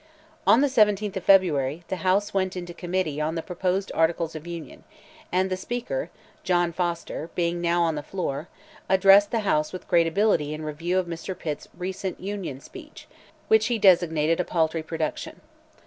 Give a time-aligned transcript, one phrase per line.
[0.47, 4.47] On the 17th of February, the House went into Committee on the proposed articles of
[4.47, 4.83] Union,
[5.31, 6.09] and the Speaker
[6.43, 8.47] (John Foster) being now on the floor,
[8.89, 11.37] addressed the House with great ability in review of Mr.
[11.37, 13.07] Pitt's recent Union speech,
[13.47, 15.39] which he designated "a paltry production."